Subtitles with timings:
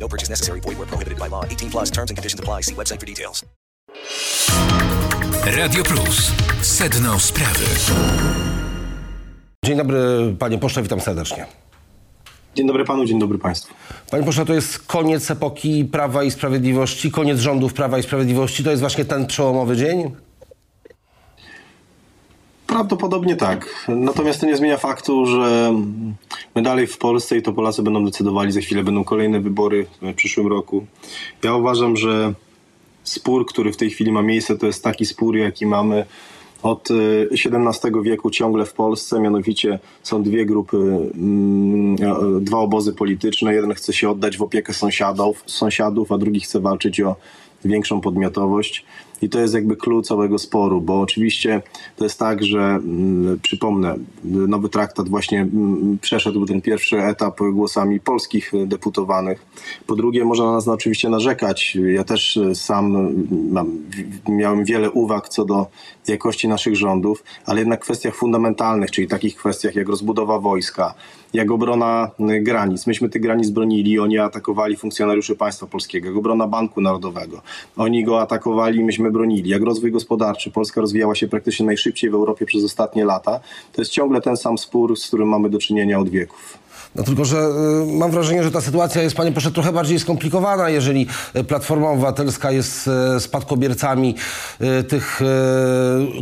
[0.00, 0.60] No purchase necessary.
[0.60, 1.44] Void where prohibited by law.
[1.44, 2.62] 18 plus terms and conditions apply.
[2.62, 3.44] See website for details.
[5.44, 6.32] Radio Plus.
[6.62, 7.64] Sedno sprawy.
[9.64, 9.98] Dzień dobry,
[10.38, 11.46] panie pośle, witam serdecznie.
[12.54, 13.74] Dzień dobry panu, dzień dobry państwu.
[14.10, 18.64] Panie pośle, to jest koniec epoki Prawa i Sprawiedliwości, koniec rządów Prawa i Sprawiedliwości.
[18.64, 20.10] To jest właśnie ten przełomowy dzień?
[22.70, 23.86] Prawdopodobnie tak.
[23.88, 25.74] Natomiast to nie zmienia faktu, że
[26.54, 30.14] my dalej w Polsce i to Polacy będą decydowali, za chwilę będą kolejne wybory w
[30.14, 30.86] przyszłym roku.
[31.42, 32.34] Ja uważam, że
[33.04, 36.06] spór, który w tej chwili ma miejsce, to jest taki spór, jaki mamy
[36.62, 36.88] od
[37.30, 43.54] XVII wieku ciągle w Polsce, mianowicie są dwie grupy, mm, e, dwa obozy polityczne.
[43.54, 47.16] Jeden chce się oddać w opiekę sąsiadów, sąsiadów a drugi chce walczyć o
[47.64, 48.84] większą podmiotowość.
[49.22, 51.62] I to jest jakby klucz całego sporu, bo oczywiście
[51.96, 58.00] to jest tak, że mm, przypomnę, nowy traktat właśnie mm, przeszedł ten pierwszy etap głosami
[58.00, 59.46] polskich deputowanych.
[59.86, 61.78] Po drugie, można na nas oczywiście narzekać.
[61.94, 63.14] Ja też sam
[63.50, 63.82] mam,
[64.28, 65.66] miałem wiele uwag co do
[66.08, 70.94] jakości naszych rządów, ale jednak w kwestiach fundamentalnych, czyli takich kwestiach jak rozbudowa wojska,
[71.32, 72.86] jak obrona granic.
[72.86, 77.42] Myśmy tych granic bronili, oni atakowali funkcjonariuszy państwa polskiego, jak obrona Banku Narodowego.
[77.76, 79.50] Oni go atakowali, myśmy bronili.
[79.50, 80.50] Jak rozwój gospodarczy.
[80.50, 83.40] Polska rozwijała się praktycznie najszybciej w Europie przez ostatnie lata.
[83.72, 86.58] To jest ciągle ten sam spór, z którym mamy do czynienia od wieków.
[86.94, 90.70] No tylko, że y, mam wrażenie, że ta sytuacja jest, panie pośle, trochę bardziej skomplikowana,
[90.70, 91.06] jeżeli
[91.48, 94.14] Platforma Obywatelska jest y, spadkobiercami
[94.60, 95.20] y, tych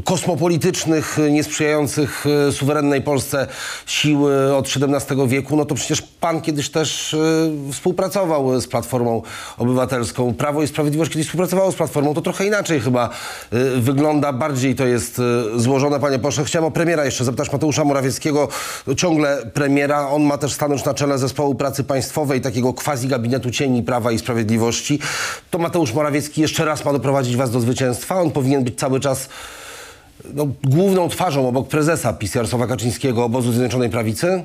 [0.04, 3.46] kosmopolitycznych, niesprzyjających suwerennej Polsce
[3.86, 7.16] sił od XVII wieku, no to przecież pan kiedyś też
[7.72, 9.22] współpracował z Platformą
[9.58, 10.34] Obywatelską.
[10.34, 12.14] Prawo i Sprawiedliwość kiedyś współpracowało z Platformą.
[12.14, 13.10] To trochę inaczej chyba
[13.76, 15.20] wygląda, bardziej to jest
[15.56, 16.44] złożone, panie pośle.
[16.44, 18.48] Chciałem o premiera jeszcze zapytać Mateusza Morawieckiego.
[18.96, 23.82] Ciągle premiera, on ma też stanąć na czele zespołu pracy państwowej, takiego quasi gabinetu cieni
[23.82, 24.98] Prawa i Sprawiedliwości,
[25.50, 28.20] to Mateusz Morawiecki jeszcze raz ma doprowadzić was do zwycięstwa.
[28.20, 29.28] On powinien być cały czas
[30.34, 34.42] no, główną twarzą obok prezesa PiS Jarosława Kaczyńskiego obozu Zjednoczonej Prawicy?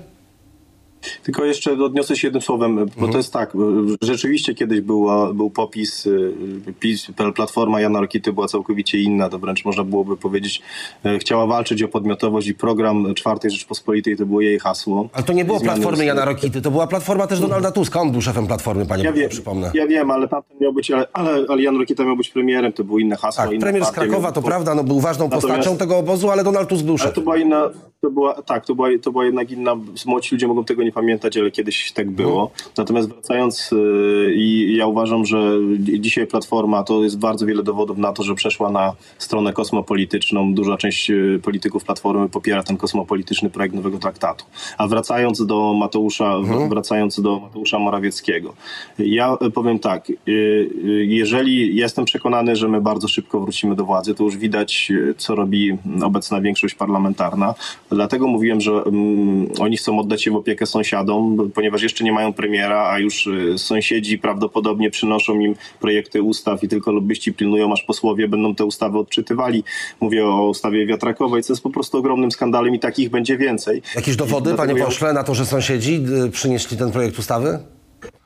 [1.24, 3.12] Tylko jeszcze odniosę się jednym słowem, bo mhm.
[3.12, 3.54] to jest tak,
[4.02, 6.34] rzeczywiście kiedyś była, był popis, y,
[6.80, 10.62] PiS, Platforma Jana Rokity była całkowicie inna, to wręcz można byłoby powiedzieć,
[11.06, 15.10] e, chciała walczyć o podmiotowość i program Czwartej Rzeczpospolitej to było jej hasło.
[15.14, 18.22] Ale to nie było Platformy Jana Rokity, to była Platforma też Donalda Tuska, on był
[18.22, 19.72] szefem Platformy, panie ja wiem, przypomnę.
[19.74, 22.84] Ja wiem, ale tamten miał być, ale, ale, ale Jan Rokita miał być premierem, to
[22.84, 23.44] było inne hasło.
[23.44, 26.86] Tak, premier z Krakowa, to prawda, no był ważną postacią tego obozu, ale Donald Tusk
[26.86, 27.08] był szefem.
[27.08, 27.70] Ale to była inna,
[28.02, 29.76] to była, tak, to była, to była jednak inna,
[30.06, 32.52] młodzi ludzie mogą tego nie pamiętać, ale kiedyś tak było.
[32.66, 32.72] No.
[32.78, 38.14] Natomiast wracając, y, i ja uważam, że dzisiaj Platforma to jest bardzo wiele dowodów na
[38.14, 40.54] to, że przeszła na stronę kosmopolityczną.
[40.54, 44.46] Duża część y, polityków Platformy popiera ten kosmopolityczny projekt nowego traktatu.
[44.78, 46.70] A wracając do Mateusza, mhm.
[46.70, 48.54] wracając do Mateusza Morawieckiego,
[49.00, 50.70] ja powiem tak, y,
[51.08, 55.78] jeżeli jestem przekonany, że my bardzo szybko wrócimy do władzy, to już widać, co robi
[56.04, 57.56] obecna większość parlamentarna.
[57.90, 62.34] Dlatego mówiłem, że um, oni chcą oddać się w opiekę sąsiadom, ponieważ jeszcze nie mają
[62.34, 67.84] premiera, a już y, sąsiedzi prawdopodobnie przynoszą im projekty ustaw i tylko lobbyści pilnują, aż
[67.84, 69.64] posłowie będą te ustawy odczytywali.
[70.02, 73.82] Mówię o ustawie wiatrakowej, co jest po prostu ogromnym skandalem i takich będzie więcej.
[73.96, 77.60] Jakieś dowody, panie pośle, na to, że sąsiedzi y, przynieśli ten projekt ustawy?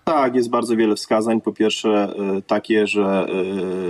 [0.07, 1.41] Tak, jest bardzo wiele wskazań.
[1.41, 3.27] Po pierwsze y, takie, że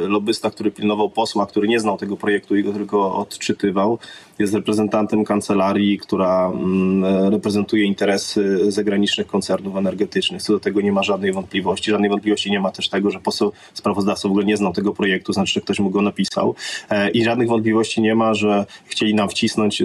[0.07, 4.00] lobbysta, który pilnował posła, który nie znał tego projektu i go tylko odczytywał,
[4.39, 10.41] jest reprezentantem kancelarii, która mm, reprezentuje interesy zagranicznych koncernów energetycznych.
[10.41, 11.91] Co do tego nie ma żadnej wątpliwości.
[11.91, 15.33] Żadnej wątpliwości nie ma też tego, że poseł sprawozdawca w ogóle nie znał tego projektu,
[15.33, 16.56] znaczy, że ktoś mu go napisał.
[16.89, 19.83] E, I żadnych wątpliwości nie ma, że chcieli nam wcisnąć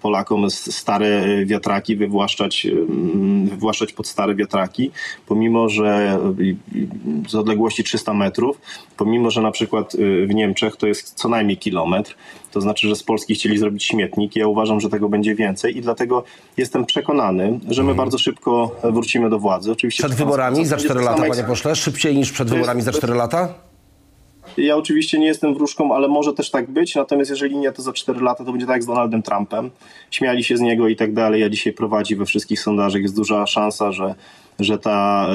[0.00, 4.90] Polakom stare wiatraki, wywłaszczać, mm, wywłaszczać pod stare wiatraki,
[5.26, 6.18] pomimo, że
[7.28, 8.60] z odległości 300 metrów,
[8.96, 12.14] pomimo, że na przykład y, w Niemczech to jest co najmniej kilometr,
[12.52, 14.36] to znaczy, że z Polski chcieli zrobić śmietnik.
[14.36, 16.24] Ja uważam, że tego będzie więcej i dlatego
[16.56, 17.96] jestem przekonany, że my mhm.
[17.96, 19.72] bardzo szybko wrócimy do władzy.
[19.72, 21.76] Oczywiście przed wyborami za 4 lata, panie pośle?
[21.76, 23.54] Szybciej niż przed wyborami za 4 lata?
[24.56, 26.94] Ja oczywiście nie jestem wróżką, ale może też tak być.
[26.94, 29.70] Natomiast jeżeli nie, to za 4 lata to będzie tak jak z Donaldem Trumpem.
[30.10, 31.40] Śmiali się z niego i tak dalej.
[31.40, 33.02] Ja dzisiaj prowadzi we wszystkich sondażach.
[33.02, 34.14] Jest duża szansa, że
[34.60, 35.28] że ta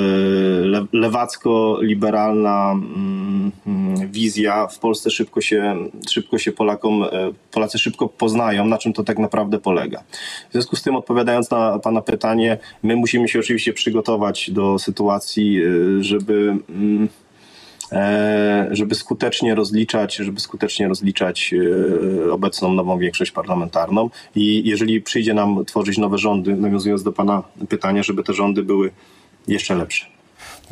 [0.63, 5.75] y, lewacko-liberalna mm, mm, wizja w Polsce szybko się,
[6.09, 7.07] szybko się Polakom, e,
[7.51, 10.03] Polacy szybko poznają, na czym to tak naprawdę polega.
[10.49, 15.61] W związku z tym, odpowiadając na Pana pytanie, my musimy się oczywiście przygotować do sytuacji,
[15.63, 16.57] e, żeby.
[17.91, 21.53] E, żeby skutecznie rozliczać, żeby skutecznie rozliczać
[22.27, 27.43] e, obecną nową większość parlamentarną i jeżeli przyjdzie nam tworzyć nowe rządy, nawiązując do pana
[27.69, 28.91] pytania, żeby te rządy były
[29.47, 30.18] jeszcze lepsze.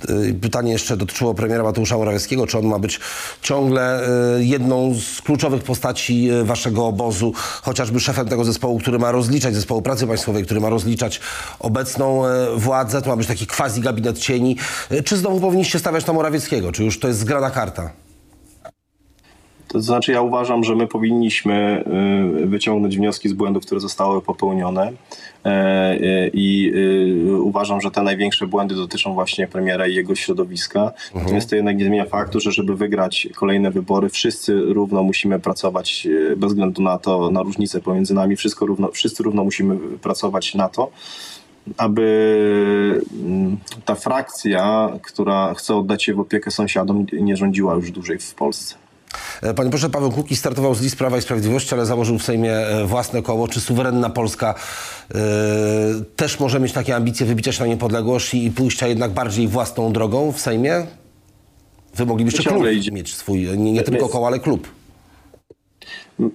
[0.09, 2.47] Y, Pytanie jeszcze dotyczyło premiera Mateusza Morawieckiego.
[2.47, 2.99] Czy on ma być
[3.41, 9.11] ciągle y, jedną z kluczowych postaci y, waszego obozu, chociażby szefem tego zespołu, który ma
[9.11, 11.19] rozliczać, zespołu pracy państwowej, który ma rozliczać
[11.59, 12.21] obecną
[12.55, 13.01] władzę?
[13.01, 14.57] To ma być taki quasi gabinet cieni.
[15.05, 16.71] Czy znowu powinniście stawiać na Morawieckiego?
[16.71, 18.06] Czy już to jest zgrana karta?
[19.67, 21.83] To znaczy, ja uważam, że my powinniśmy
[22.43, 24.91] y, wyciągnąć wnioski z błędów, które zostały popełnione.
[25.45, 26.71] E, I
[27.29, 30.91] y, uważam, że te największe błędy dotyczą właśnie premiera i jego środowiska.
[31.15, 36.07] Natomiast to jednak nie zmienia faktu, że żeby wygrać kolejne wybory, wszyscy równo musimy pracować
[36.31, 40.55] e, bez względu na to, na różnice pomiędzy nami, wszystko równo, wszyscy równo musimy pracować
[40.55, 40.91] na to,
[41.77, 48.19] aby mm, ta frakcja, która chce oddać się w opiekę sąsiadom, nie rządziła już dłużej
[48.19, 48.86] w Polsce.
[49.41, 52.53] E, Panie proszę, Paweł Kukiz startował z list Prawa i Sprawiedliwości, ale założył w Sejmie
[52.53, 53.47] e, własne koło.
[53.47, 55.15] Czy suwerenna Polska e,
[56.15, 60.31] też może mieć takie ambicje wybicia się na niepodległość i pójścia jednak bardziej własną drogą
[60.31, 60.85] w Sejmie?
[61.95, 62.91] Wy moglibyście klub idzie.
[62.91, 64.67] mieć swój, nie, nie tylko koło, ale klub.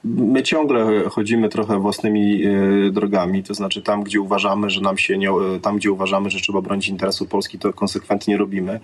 [0.05, 2.43] My ciągle chodzimy trochę własnymi
[2.93, 5.28] drogami, to znaczy tam, gdzie uważamy, że nam się nie,
[5.62, 8.81] tam, gdzie uważamy, że trzeba bronić interesu Polski, to konsekwentnie robimy.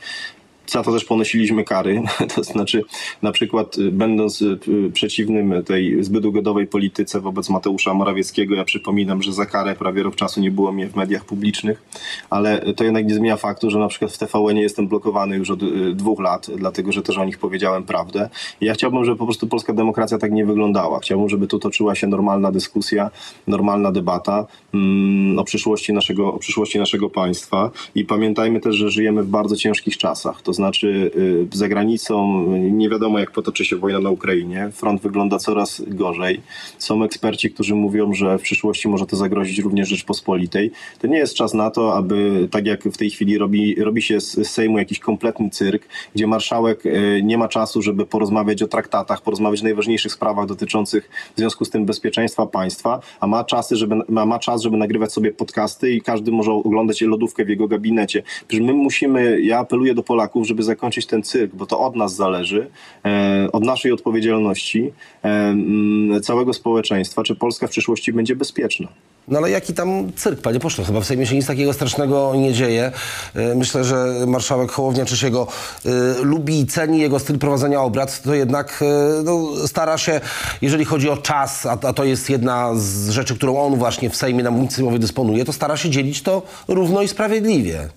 [0.68, 2.02] Za to też ponosiliśmy kary,
[2.34, 2.84] to znaczy
[3.22, 8.64] na przykład y, będąc y, y, przeciwnym tej zbyt ugodowej polityce wobec Mateusza Morawieckiego, ja
[8.64, 11.82] przypominam, że za karę prawie rok czasu nie było mnie w mediach publicznych,
[12.30, 15.50] ale to jednak nie zmienia faktu, że na przykład w TVN nie jestem blokowany już
[15.50, 15.60] od
[15.94, 18.28] dwóch lat, dlatego że też o nich powiedziałem prawdę.
[18.60, 21.00] Ja chciałbym, żeby po prostu polska demokracja tak nie wyglądała.
[21.00, 23.10] Chciałbym, żeby tu toczyła się normalna dyskusja,
[23.46, 27.70] normalna debata mm, o, przyszłości naszego, o przyszłości naszego państwa.
[27.94, 30.42] I pamiętajmy też, że żyjemy w bardzo ciężkich czasach.
[30.42, 31.10] To znaczy
[31.52, 34.70] y, za granicą nie wiadomo, jak potoczy się wojna na Ukrainie.
[34.72, 36.40] Front wygląda coraz gorzej.
[36.78, 40.70] Są eksperci, którzy mówią, że w przyszłości może to zagrozić również Rzeczpospolitej.
[40.99, 44.20] To nie jest czas na to, aby tak jak w tej chwili robi, robi się
[44.20, 48.69] z z Sejmu jakiś kompletny cyrk, gdzie marszałek y, nie ma czasu, żeby porozmawiać o
[48.69, 53.76] traktatach, porozmawiać o najważniejszych sprawach dotyczących w związku z tym bezpieczeństwa państwa, a ma, czasy,
[53.76, 57.69] żeby, ma, ma czas, żeby nagrywać sobie podcasty i każdy może oglądać lodówkę w jego
[57.69, 58.22] gabinecie.
[58.49, 62.14] Przecież my musimy, ja apeluję do Polaków, żeby zakończyć ten cyrk, bo to od nas
[62.14, 62.70] zależy,
[63.04, 64.92] e, od naszej odpowiedzialności,
[65.24, 68.88] e, całego społeczeństwa, czy Polska w przyszłości będzie bezpieczna.
[69.28, 70.84] No ale jaki tam cyrk, panie pośle?
[70.84, 72.92] Chyba w Sejmie się nic takiego strasznego nie dzieje.
[73.34, 75.46] E, Myślę, że marszałek Hołownia czy się go
[75.86, 75.88] e,
[76.22, 78.84] lubi i ceni jego styl prowadzenia obrad, to jednak
[79.24, 80.20] no, stara się,
[80.62, 84.42] jeżeli chodzi o czas, a, to jest jedna z rzeczy, którą on właśnie w Sejmie
[84.42, 87.88] na sejmowej dysponuje, to stara się dzielić to równo i sprawiedliwie.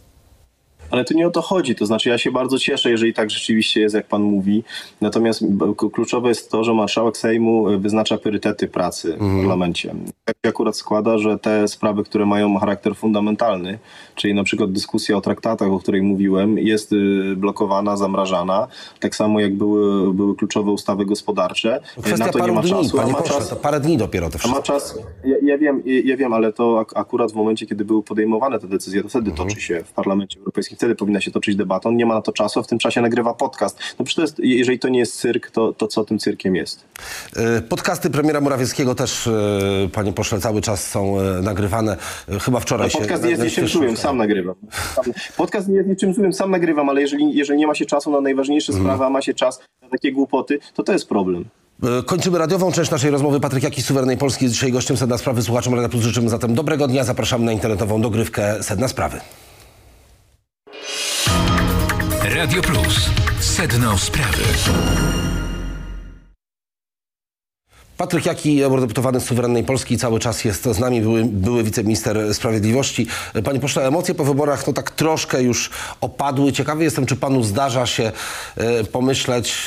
[0.92, 1.76] Ale tu nie o to chodzi.
[1.76, 4.64] To znaczy, ja się bardzo cieszę, jeżeli tak rzeczywiście jest, jak pan mówi.
[5.02, 5.44] Natomiast
[5.94, 9.96] kluczowe jest to, że marszałek Sejmu y, wyznacza priorytety pracy w parlamencie.
[10.26, 13.80] Tak się akurat składa, że te sprawy, które mają charakter fundamentalny,
[14.16, 18.68] czyli na przykład dyskusja o traktatach, o której mówiłem, jest y, blokowana, zamrażana.
[19.00, 21.78] Tak samo jak były, były kluczowe ustawy gospodarcze.
[21.98, 22.98] Y, Kwestia na to nie ma dni, czasu.
[22.98, 24.50] panie ma pośle, czas- to parę dni dopiero a wszystko.
[24.52, 28.04] ma czas, ja, ja wiem, ja wiem, ale to ak- akurat w momencie, kiedy były
[28.04, 29.50] podejmowane te decyzje, to wtedy Mhm.
[29.50, 31.90] toczy się w Parlamencie Europejskim, wtedy powinna się toczyć debata.
[31.90, 33.80] On nie ma na to czasu, a w tym czasie nagrywa podcast.
[34.00, 36.86] No przecież to jest, jeżeli to nie jest cyrk, to, to co tym cyrkiem jest?
[37.36, 39.32] E, Podcasty premiera Morawieckiego też, e,
[39.94, 41.98] panie pośle, cały czas są e, nagrywane.
[42.42, 43.00] Chyba wczoraj się...
[43.00, 44.56] Podcast nie jest niczym złym, sam nagrywam.
[44.96, 45.06] Sam,
[45.38, 48.22] podcast nie jest niczym złym, sam nagrywam, ale jeżeli, jeżeli nie ma się czasu na
[48.22, 48.86] najważniejsze Mhm.
[48.88, 51.46] sprawy, a ma się czas na takie głupoty, to to jest problem.
[52.06, 53.40] Kończymy radiową część naszej rozmowy.
[53.40, 55.42] Patryk Jaki Suwerennej Polski jest dzisiaj gościem Sedna Sprawy.
[55.42, 57.04] Słuchaczom Radia Plus życzymy zatem dobrego dnia.
[57.04, 59.20] Zapraszamy na internetową dogrywkę Sedna Sprawy.
[62.42, 63.12] Radio Plus.
[63.40, 65.31] Sedno sprawy.
[68.02, 73.08] Patryk Jaki, eurodeputowany z Suwerennej Polski, cały czas jest z nami, były, były wiceminister sprawiedliwości.
[73.44, 75.70] Panie pośle, emocje po wyborach no tak troszkę już
[76.02, 76.52] opadły.
[76.52, 78.12] Ciekawy jestem, czy panu zdarza się
[78.58, 79.66] e, pomyśleć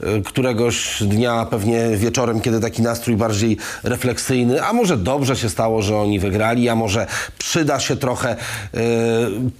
[0.00, 5.82] e, któregoś dnia, pewnie wieczorem, kiedy taki nastrój bardziej refleksyjny, a może dobrze się stało,
[5.82, 7.06] że oni wygrali, a może
[7.38, 8.36] przyda się trochę e,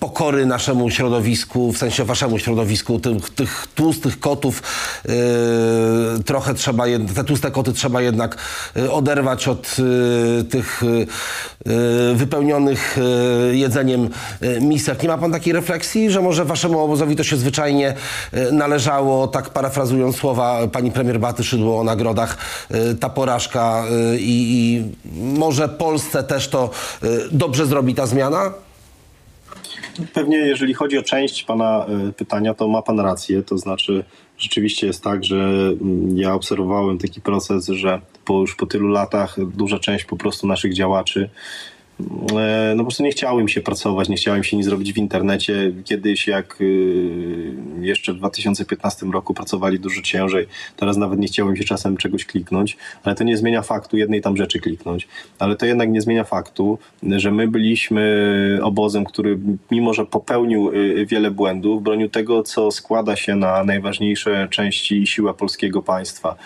[0.01, 4.63] pokory naszemu środowisku, w sensie waszemu środowisku, tych, tych tłustych kotów,
[6.27, 6.85] trochę trzeba,
[7.15, 8.37] te tłuste koty trzeba jednak
[8.77, 9.77] e, oderwać od
[10.41, 12.99] e, tych e, wypełnionych
[13.53, 14.09] jedzeniem
[14.61, 15.03] misek.
[15.03, 17.95] Nie ma pan takiej refleksji, że może waszemu obozowi to się zwyczajnie
[18.53, 22.39] należało, tak parafrazując słowa pani premier Baty Szydło o nagrodach,
[23.01, 23.85] ta porażka
[24.19, 24.85] i, i
[25.39, 26.71] może Polsce też to
[27.33, 28.53] dobrze zrobi ta zmiana?
[30.15, 33.43] Pewnie jeżeli chodzi o część Pana y, pytania, to ma Pan rację.
[33.43, 34.05] To znaczy
[34.43, 35.37] rzeczywiście jest tak, że
[35.81, 40.47] mm, ja obserwowałem taki proces, że po już po tylu latach duża część po prostu
[40.47, 41.31] naszych działaczy
[42.75, 44.97] no po prostu nie chciało im się pracować, nie chciało im się nic zrobić w
[44.97, 45.73] internecie.
[45.85, 50.47] Kiedyś jak y, jeszcze w 2015 roku pracowali dużo ciężej,
[50.77, 54.21] teraz nawet nie chciało im się czasem czegoś kliknąć, ale to nie zmienia faktu jednej
[54.21, 55.09] tam rzeczy kliknąć.
[55.39, 59.39] Ale to jednak nie zmienia faktu, że my byliśmy obozem, który
[59.71, 65.35] mimo, że popełnił y, wiele błędów, bronił tego, co składa się na najważniejsze części siła
[65.35, 66.37] polskiego państwa.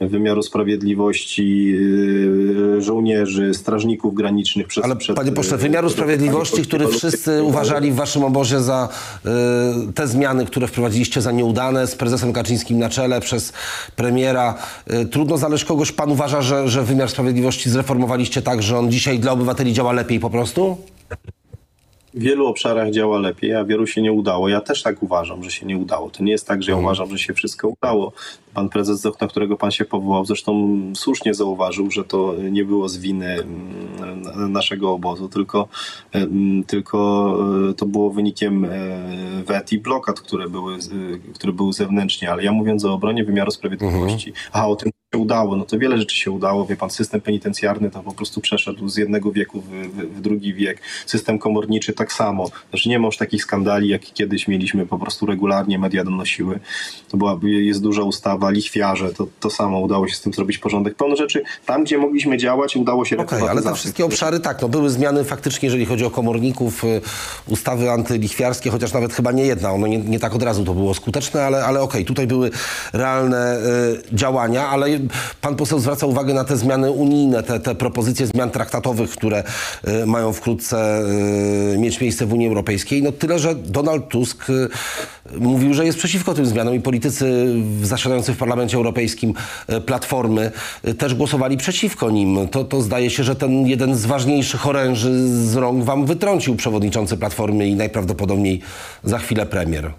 [0.00, 1.74] Y, Wymiaru sprawiedliwości,
[2.78, 4.69] y, żołnierzy, strażników granicznych.
[4.70, 8.60] Przed, Ale przed, panie pośle, y, wymiaru przed- sprawiedliwości, który wszyscy uważali w waszym obozie
[8.60, 8.88] za
[9.88, 13.52] y, te zmiany, które wprowadziliście za nieudane, z prezesem Kaczyńskim na czele, przez
[13.96, 14.54] premiera.
[14.92, 19.18] Y, trudno znaleźć kogoś, pan uważa, że, że wymiar sprawiedliwości zreformowaliście tak, że on dzisiaj
[19.18, 20.76] dla obywateli działa lepiej po prostu?
[22.14, 24.48] W wielu obszarach działa lepiej, a wielu się nie udało.
[24.48, 26.10] Ja też tak uważam, że się nie udało.
[26.10, 28.12] To nie jest tak, że ja uważam, że się wszystko udało.
[28.54, 32.96] Pan prezes, na którego pan się powołał, zresztą słusznie zauważył, że to nie było z
[32.96, 35.68] winy mm, naszego obozu, tylko,
[36.66, 37.36] tylko
[37.70, 38.68] e, to było wynikiem e,
[39.46, 42.30] wet i blokad, które były, e, które były zewnętrznie.
[42.30, 46.16] Ale ja mówiąc o obronie wymiaru sprawiedliwości, a o tym udało, no to wiele rzeczy
[46.16, 46.66] się udało.
[46.66, 50.54] Wie pan, system penitencjarny to po prostu przeszedł z jednego wieku w, w, w drugi
[50.54, 50.80] wiek.
[51.06, 52.50] System komorniczy tak samo.
[52.70, 56.60] Znaczy nie ma już takich skandali, jak kiedyś mieliśmy po prostu regularnie, media donosiły.
[57.08, 60.94] To była, jest duża ustawa, lichwiarze, to, to samo udało się z tym zrobić porządek.
[60.94, 64.68] Pełno rzeczy, tam gdzie mogliśmy działać, udało się Okej, ale te wszystkie obszary tak, no
[64.68, 67.00] były zmiany faktycznie, jeżeli chodzi o komorników, y,
[67.48, 70.94] ustawy antylichwiarskie, chociaż nawet chyba nie jedna, ono nie, nie tak od razu to było
[70.94, 72.50] skuteczne, ale, ale okej, tutaj były
[72.92, 73.58] realne
[74.12, 74.99] y, działania, ale
[75.40, 79.44] pan poseł zwraca uwagę na te zmiany unijne, te, te propozycje zmian traktatowych, które
[79.88, 81.02] y, mają wkrótce
[81.74, 83.02] y, mieć miejsce w Unii Europejskiej.
[83.02, 84.68] No tyle, że Donald Tusk y,
[85.38, 89.34] mówił, że jest przeciwko tym zmianom i politycy zasiadający w Parlamencie Europejskim
[89.86, 90.50] Platformy
[90.98, 92.48] też głosowali przeciwko nim.
[92.48, 97.16] To, to zdaje się, że ten jeden z ważniejszych oręży z rąk wam wytrącił przewodniczący
[97.16, 98.60] Platformy i najprawdopodobniej
[99.04, 99.92] za chwilę premier.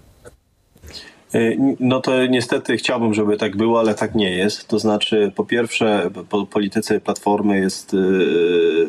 [1.36, 4.68] Y, No to niestety chciałbym, żeby tak było, ale tak nie jest.
[4.68, 7.98] To znaczy, po pierwsze, po polityce Platformy jest y,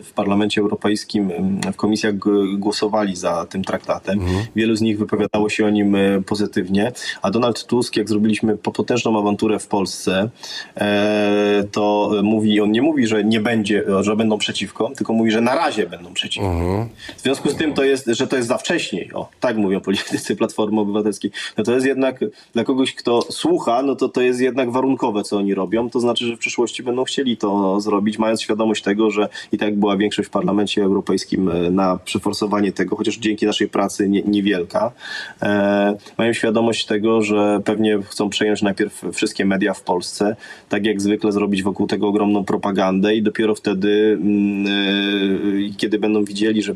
[0.02, 1.30] w Parlamencie Europejskim,
[1.72, 2.14] w komisjach
[2.58, 4.20] głosowali za tym traktatem.
[4.56, 8.72] Wielu z nich wypowiadało się o nim y, pozytywnie, a Donald Tusk, jak zrobiliśmy po-
[8.72, 10.28] potężną awanturę w Polsce,
[10.76, 15.40] e, to mówi, on nie mówi, że nie będzie, że będą przeciwko, tylko mówi, że
[15.40, 16.50] na razie będą przeciwko.
[17.16, 19.10] W związku z tym to jest, że to jest za wcześniej.
[19.14, 21.30] O, tak mówią politycy Platformy Obywatelskiej.
[21.58, 22.20] No to jest jednak
[22.54, 25.90] dla kogoś, kto słucha, no to to jest jednak warunkowe, co oni robią.
[25.90, 29.78] To znaczy, że w przyszłości będą chcieli to zrobić, mając świadomość tego, że i tak
[29.78, 34.92] była większość w Parlamencie Europejskim e, na przeforsowanie tego, chociaż dzięki naszej pracy nie, niewielka.
[35.42, 40.36] E, mają świadomość tego, że pewnie chcą przejąć najpierw wszystkie media w Polsce,
[40.68, 46.24] tak jak zwykle zrobić wokół tego ogromną propagandę i dopiero wtedy, mm, e, kiedy będą
[46.24, 46.74] widzieli, że,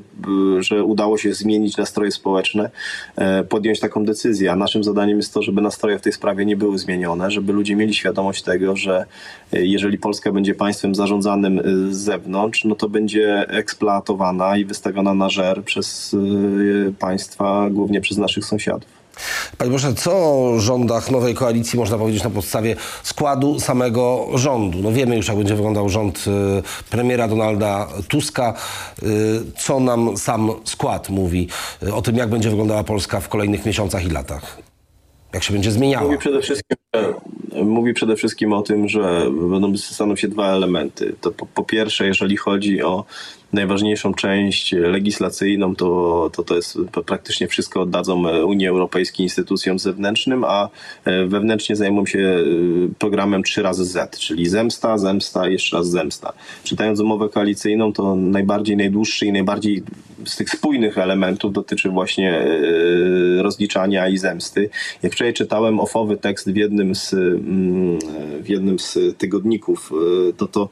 [0.59, 2.71] że udało się zmienić nastroje społeczne,
[3.17, 4.53] e, podjąć taką decyzję.
[4.53, 7.77] A naszym zadaniem jest to, żeby nastroje w tej sprawie nie były zmienione, żeby ludzie
[7.77, 9.05] mieli świadomość tego, że
[9.53, 11.63] e, jeżeli Polska będzie państwem zarządzanym e,
[11.95, 16.17] z zewnątrz, no to będzie eksploatowana i wystawiona na żer przez
[16.89, 18.97] e, państwa, głównie przez naszych sąsiadów.
[19.59, 24.79] Panie Boże, co o rządach nowej koalicji można powiedzieć na podstawie składu samego rządu?
[24.83, 26.25] No wiemy już, jak będzie wyglądał rząd
[26.91, 28.55] premiera Donalda Tuska.
[29.59, 31.49] Co nam sam skład mówi
[31.93, 34.59] o tym, jak będzie wyglądała Polska w kolejnych miesiącach i latach?
[35.35, 36.05] Jak się będzie zmieniała?
[36.05, 36.77] Mówi przede wszystkim,
[37.65, 41.17] mówi przede wszystkim o tym, że będą staną się dwa elementy.
[41.21, 43.05] To po, po pierwsze, jeżeli chodzi o
[43.53, 50.45] najważniejszą część legislacyjną, to, to to jest praktycznie wszystko oddadzą e, Unii Europejskiej instytucjom zewnętrznym,
[50.45, 50.69] a
[51.05, 52.45] e, wewnętrznie zajmą się e,
[52.99, 56.33] programem 3 razy Z, czyli zemsta, zemsta, jeszcze raz zemsta.
[56.65, 59.83] Czytając umowę koalicyjną, to najbardziej, najdłuższy i najbardziej
[60.25, 62.45] z tych spójnych elementów dotyczy właśnie
[63.47, 64.71] rozliczania i zemsty.
[65.03, 67.99] Jak wczoraj czytałem ofowy tekst w jednym z, mm,
[68.43, 69.93] w jednym z tygodników,
[70.29, 70.69] e, to to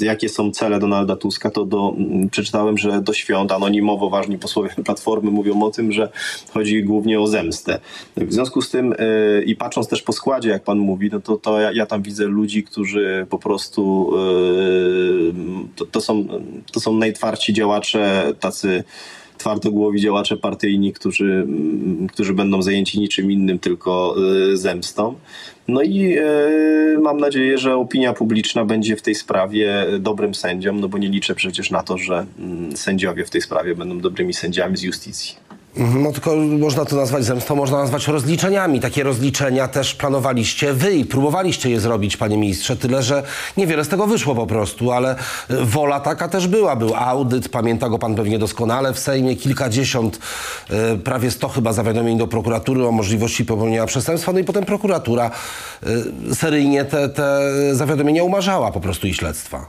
[0.00, 4.70] jakie są cele Donalda Tuska, to do, mm, przeczytałem, że do świąt anonimowo ważni posłowie
[4.88, 6.08] Platformy mówią o tym, że
[6.52, 7.80] chodzi głównie o zemstę.
[8.16, 11.36] W związku z tym e, i patrząc też po składzie, jak pan mówi, no to,
[11.36, 14.12] to ja, ja tam widzę ludzi, którzy po prostu
[15.76, 16.26] to, to, są,
[16.72, 18.84] to są najtwardsi działacze, tacy
[19.38, 24.16] twardogłowi działacze partyjni, którzy, mm, którzy będą zajęci niczym innym, tylko
[24.52, 25.14] y, zemstą.
[25.68, 30.88] No i y, mam nadzieję, że opinia publiczna będzie w tej sprawie dobrym sędzią, no
[30.88, 34.76] bo nie liczę przecież na to, że mm, sędziowie w tej sprawie będą dobrymi sędziami
[34.76, 35.36] z justycji.
[35.76, 38.80] No tylko można to nazwać zemstą, można nazwać rozliczeniami.
[38.80, 42.76] Takie rozliczenia też planowaliście wy i próbowaliście je zrobić, panie ministrze.
[42.76, 43.22] Tyle, że
[43.56, 45.16] niewiele z tego wyszło po prostu, ale e,
[45.48, 46.76] wola taka też była.
[46.76, 50.18] Był audyt, pamięta go pan pewnie doskonale w Sejmie, kilkadziesiąt,
[50.70, 54.32] e, prawie sto chyba zawiadomień do prokuratury o możliwości popełnienia przestępstwa.
[54.32, 55.30] No i potem prokuratura
[56.30, 59.66] e, seryjnie te, te zawiadomienia umarzała po prostu i śledztwa.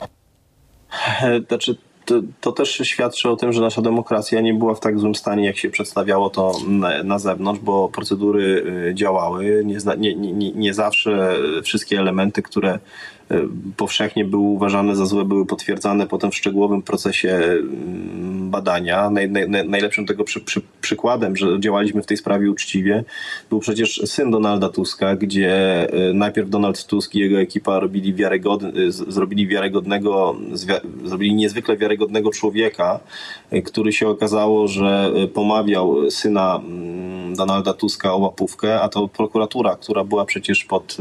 [1.48, 5.16] Znaczy, to, to, też świadczy o tym, że nasza demokracja nie była w tak złym
[5.16, 9.64] stanie, jak się przedstawiało to na, na zewnątrz, bo procedury y, działały.
[9.66, 12.80] Nie, nie, nie, nie zawsze wszystkie elementy, które
[13.77, 19.10] powszechnie były uważane za złe, były potwierdzane potem w szczegółowym procesie mm, badania.
[19.10, 23.03] Naj, naj, najlepszym tego przy, przy, przykładem, że działaliśmy w tej sprawie uczciwie,
[23.50, 28.91] był przecież syn Donalda Tuska, gdzie y, najpierw Donald Tusk i jego ekipa robili wiarygodny,
[28.91, 30.36] zrobili wiarygodnego,
[31.05, 33.00] zrobili niezwykle wiarygodnego człowieka,
[33.53, 39.75] y, który się okazało, że pomawiał syna mm, Donalda Tuska o łapówkę, a to prokuratura,
[39.75, 40.98] która była przecież pod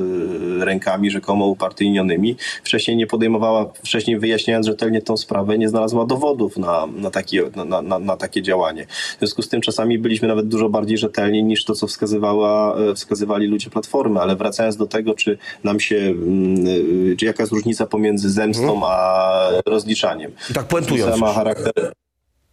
[0.61, 6.87] rękami rzekomo upartyjnionymi, wcześniej nie podejmowała, wcześniej wyjaśniając rzetelnie tą sprawę, nie znalazła dowodów na,
[6.87, 8.87] na, takie, na, na, na takie działanie.
[8.87, 13.47] W związku z tym czasami byliśmy nawet dużo bardziej rzetelni niż to, co wskazywała, wskazywali
[13.47, 18.31] ludzie Platformy, ale wracając do tego, czy nam się, mm, czy jaka jest różnica pomiędzy
[18.31, 20.33] zemstą a rozliczaniem.
[20.51, 21.21] I tak puentując.
[21.21, 21.93] Ma charakter,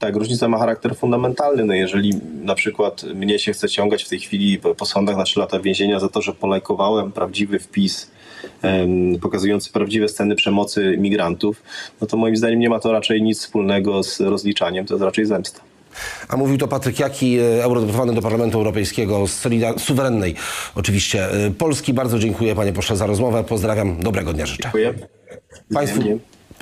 [0.02, 1.66] tak, różnica ma charakter fundamentalny.
[1.66, 5.40] No jeżeli na przykład mnie się chce ciągać w tej chwili po sądach na 3
[5.40, 8.12] lata więzienia za to, że polajkowałem prawdziwy wpis
[8.64, 11.64] um, pokazujący prawdziwe sceny przemocy migrantów,
[12.02, 15.26] no to moim zdaniem nie ma to raczej nic wspólnego z rozliczaniem, to jest raczej
[15.26, 15.62] zemsta.
[16.28, 20.36] A mówił to Patryk Jaki, eurodeputowany do Parlamentu Europejskiego z solidar- suwerennej
[20.76, 21.28] oczywiście
[21.58, 21.94] Polski.
[21.94, 23.44] Bardzo dziękuję panie pośle za rozmowę.
[23.44, 24.00] Pozdrawiam.
[24.00, 24.64] Dobrego dnia życzę.
[24.64, 24.94] Dziękuję.
[25.74, 26.02] Państwu,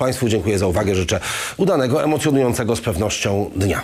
[0.00, 0.94] państwu dziękuję za uwagę.
[0.94, 1.20] Życzę
[1.56, 3.82] udanego, emocjonującego z pewnością dnia.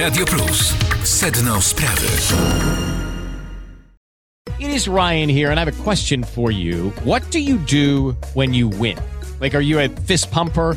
[0.00, 0.74] Radio Plus.
[1.02, 2.06] Sedno sprawy.
[4.60, 6.92] It is Ryan here, and I have a question for you.
[7.04, 8.96] What do you do when you win?
[9.40, 10.76] Like, are you a fist pumper?